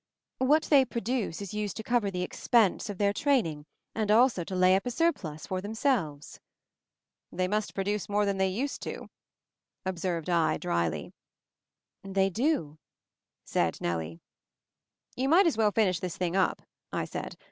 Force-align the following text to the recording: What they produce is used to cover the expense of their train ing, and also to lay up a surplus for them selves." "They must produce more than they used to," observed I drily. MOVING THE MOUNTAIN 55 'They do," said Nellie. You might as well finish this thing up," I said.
What 0.39 0.63
they 0.63 0.83
produce 0.83 1.43
is 1.43 1.53
used 1.53 1.77
to 1.77 1.83
cover 1.83 2.09
the 2.09 2.23
expense 2.23 2.89
of 2.89 2.97
their 2.97 3.13
train 3.13 3.45
ing, 3.45 3.65
and 3.93 4.09
also 4.09 4.43
to 4.43 4.55
lay 4.55 4.75
up 4.75 4.87
a 4.87 4.89
surplus 4.89 5.45
for 5.45 5.61
them 5.61 5.75
selves." 5.75 6.39
"They 7.31 7.47
must 7.47 7.75
produce 7.75 8.09
more 8.09 8.25
than 8.25 8.39
they 8.39 8.47
used 8.47 8.81
to," 8.81 9.09
observed 9.85 10.27
I 10.27 10.57
drily. 10.57 11.13
MOVING 12.03 12.03
THE 12.03 12.07
MOUNTAIN 12.07 12.13
55 12.15 12.15
'They 12.15 12.29
do," 12.51 12.77
said 13.45 13.77
Nellie. 13.79 14.19
You 15.15 15.29
might 15.29 15.45
as 15.45 15.55
well 15.55 15.71
finish 15.71 15.99
this 15.99 16.17
thing 16.17 16.35
up," 16.35 16.63
I 16.91 17.05
said. 17.05 17.37